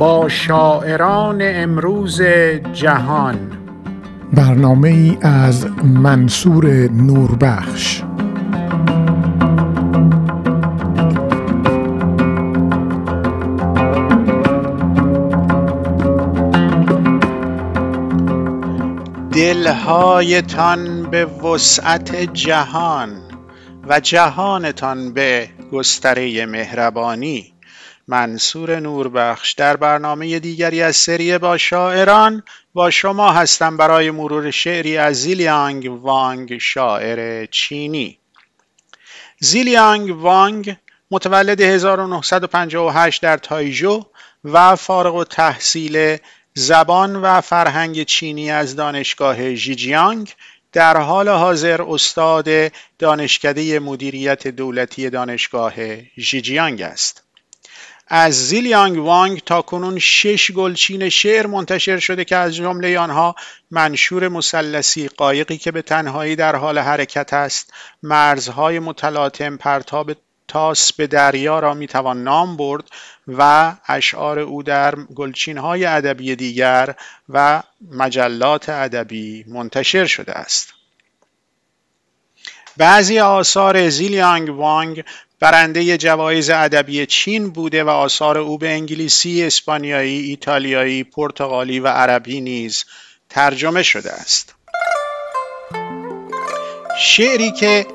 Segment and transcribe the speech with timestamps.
[0.00, 2.22] با شاعران امروز
[2.72, 3.36] جهان.
[4.32, 8.02] برنامه ای از منصور نوربخش.
[19.32, 23.10] دلهایتان به وسعت جهان
[23.88, 27.49] و جهانتان به گستره مهربانی.
[28.10, 29.52] منصور نوربخش.
[29.52, 32.42] در برنامه دیگری از سری با شاعران
[32.74, 38.18] با شما هستم برای مرور شعری از زیلیانگ وانگ شاعر چینی.
[39.40, 40.76] زیلیانگ وانگ
[41.10, 44.04] متولد 1958 در تایجو
[44.44, 46.16] و فارغ و تحصیل
[46.54, 50.34] زبان و فرهنگ چینی از دانشگاه ژیجیانگ.
[50.72, 55.74] در حال حاضر استاد دانشکده مدیریت دولتی دانشگاه
[56.18, 57.29] ژیجیانگ است.
[58.12, 63.34] از زیلیانگ وانگ تا کنون شش گلچین شعر منتشر شده که از جمله آنها
[63.70, 67.72] منشور مسلسی قایقی که به تنهایی در حال حرکت است
[68.02, 70.12] مرزهای متلاطم پرتاب
[70.48, 72.84] تاس به دریا را می‌توان نام برد
[73.28, 76.94] و اشعار او در گلچینهای ادبی دیگر
[77.28, 80.74] و مجلات ادبی منتشر شده است.
[82.76, 85.04] بعضی آثار زیلیانگ وانگ
[85.40, 92.40] برنده جوایز ادبی چین بوده و آثار او به انگلیسی، اسپانیایی، ایتالیایی، پرتغالی و عربی
[92.40, 92.84] نیز
[93.28, 94.54] ترجمه شده است.
[96.98, 97.86] شعری که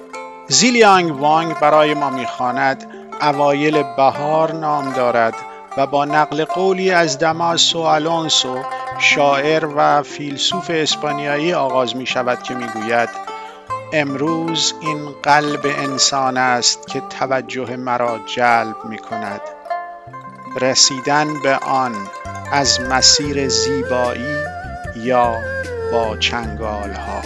[0.47, 2.87] زیلیانگ وانگ برای ما می‌خواند
[3.21, 5.35] اوایل بهار نام دارد
[5.77, 8.63] و با نقل قولی از دماسو آلونسو
[8.99, 13.24] شاعر و فیلسوف اسپانیایی آغاز می شود که می‌گوید
[13.97, 19.41] امروز این قلب انسان است که توجه مرا جلب می کند
[20.61, 21.95] رسیدن به آن
[22.51, 24.37] از مسیر زیبایی
[24.95, 25.35] یا
[25.91, 27.21] با چنگال ها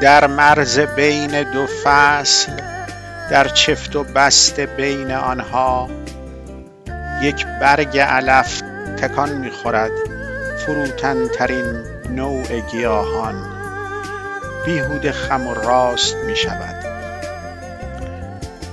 [0.00, 2.52] در مرز بین دو فصل
[3.30, 5.90] در چفت و بست بین آنها
[7.22, 8.62] یک برگ علف
[9.02, 9.92] تکان می‌خورد
[10.66, 13.51] فروتن ترین نوع گیاهان.
[14.64, 16.84] بیهوده خم و راست می شود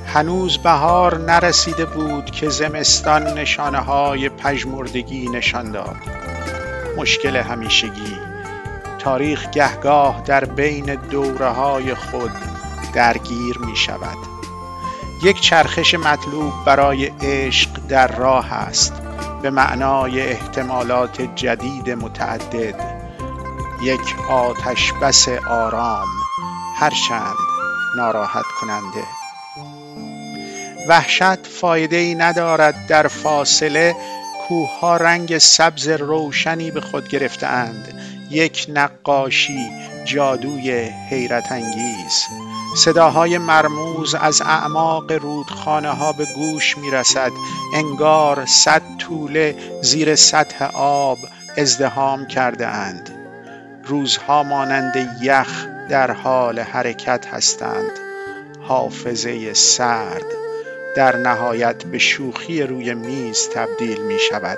[0.05, 5.95] هنوز بهار نرسیده بود که زمستان نشانه های پژمردگی نشان داد.
[6.97, 8.17] مشکل همیشگی
[8.99, 12.31] تاریخ گهگاه در بین دوره های خود
[12.93, 14.17] درگیر می شود
[15.23, 18.93] یک چرخش مطلوب برای عشق در راه است
[19.41, 22.98] به معنای احتمالات جدید متعدد.
[23.81, 26.07] یک آتش بس آرام
[26.75, 27.35] هرچند
[27.97, 29.03] ناراحت کننده.
[30.87, 33.95] وحشت فایده ای ندارد در فاصله
[34.47, 37.93] کوه ها رنگ سبز روشنی به خود گرفتند
[38.29, 39.71] یک نقاشی
[40.05, 40.71] جادوی
[41.09, 42.23] حیرت انگیز.
[42.77, 47.31] صداهای مرموز از اعماق رودخانه ها به گوش می رسد
[47.73, 51.17] انگار صد طوله زیر سطح آب
[51.57, 53.18] ازدهام کرده اند
[53.89, 57.91] روزها مانند یخ در حال حرکت هستند.
[58.61, 60.25] حافظه سرد
[60.95, 64.57] در نهایت به شوخی روی میز تبدیل می شود.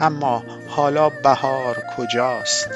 [0.00, 2.68] اما حالا بهار کجاست؟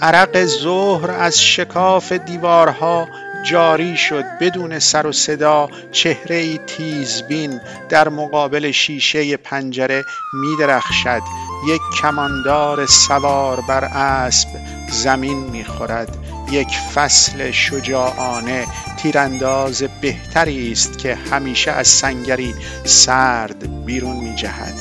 [0.00, 3.08] عرق ظهر از شکاف دیوارها
[3.42, 11.22] جاری شد بدون سر و صدا چهره ای تیزبین در مقابل شیشه پنجره می درخشد
[11.68, 14.48] یک کماندار سوار بر اسب
[14.90, 16.16] زمین می‌خورد.
[16.50, 18.66] یک فصل شجاعانه
[18.98, 22.54] تیرانداز بهتری است که همیشه از سنگری
[22.84, 24.74] سرد بیرون میجهد.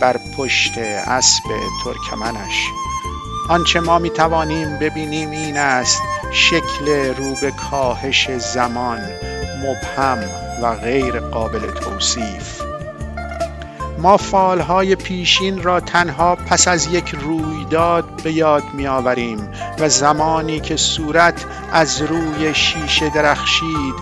[0.00, 1.44] بر پشت اسب
[1.84, 2.66] ترکمنش.
[3.48, 6.02] آنچه ما می توانیم ببینیم این است
[6.36, 8.98] شکل رو به کاهش زمان
[9.62, 10.18] مبهم
[10.62, 12.62] و غیر قابل توصیف.
[13.98, 19.48] ما فالهای پیشین را تنها پس از یک رویداد به یاد می آوریم
[19.78, 23.94] و زمانی که صورت از روی شیشه درخشید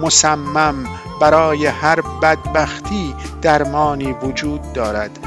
[0.00, 0.84] مصمم
[1.20, 5.18] برای هر بدبختی درمانی وجود دارد.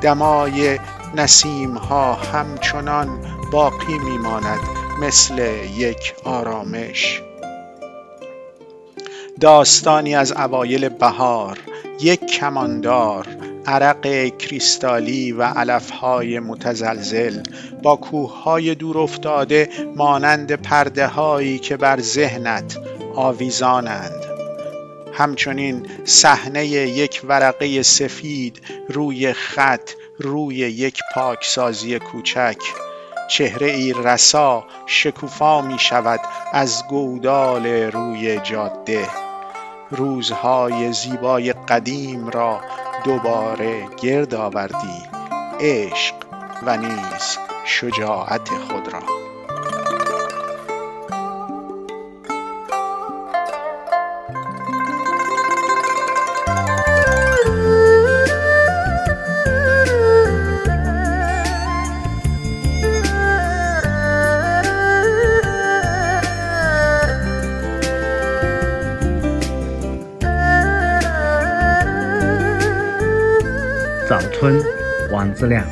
[0.00, 0.78] دمای
[1.14, 3.08] نسیم ها همچنان
[3.52, 4.83] باقی میماند.
[5.06, 5.38] مثل
[5.76, 7.22] یک آرامش.
[9.40, 11.58] داستانی از اوایل بهار
[12.00, 13.26] یک کماندار
[13.66, 17.42] عرق کریستالی و علفهای متزلزل
[17.82, 22.78] با کوههای دور افتاده مانند پرده هایی که بر ذهنت
[23.14, 24.24] آویزانند.
[25.12, 32.58] همچنین صحنه یک ورقه سفید روی خط روی یک پاکسازی کوچک
[33.28, 36.20] چهره ای رسا شکوفا می شود
[36.52, 39.08] از گودال روی جاده.
[39.90, 42.60] روزهای زیبای قدیم را
[43.04, 45.02] دوباره گرد آوردی
[45.60, 46.14] عشق
[46.66, 49.23] و نیز شجاعت خود را.
[74.06, 74.62] 早春，
[75.10, 75.64] 王自亮。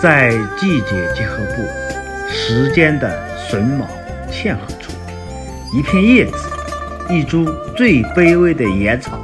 [0.00, 1.62] 在季节结合部，
[2.26, 3.10] 时间的
[3.50, 3.86] 榫卯
[4.30, 4.92] 嵌合处，
[5.74, 6.36] 一片叶子，
[7.10, 7.44] 一株
[7.76, 9.18] 最卑微的野草，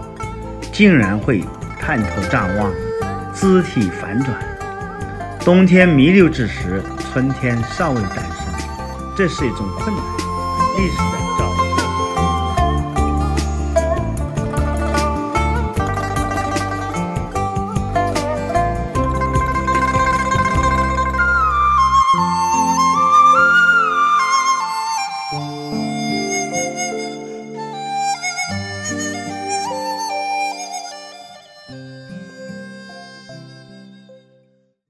[0.71, 1.43] 竟然会
[1.81, 2.71] 探头张望，
[3.35, 4.37] 肢体反转。
[5.41, 6.83] 冬天弥留之时，
[7.13, 8.53] 春天尚未诞生，
[9.17, 10.05] 这是一种困难。
[10.77, 11.62] 历史的。